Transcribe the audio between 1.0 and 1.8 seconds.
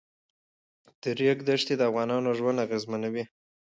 د ریګ دښتې